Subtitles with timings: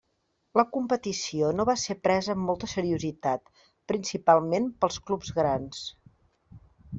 [0.59, 3.53] La competició no va ser presa amb molta seriositat,
[3.93, 5.85] principalment pels clubs grans.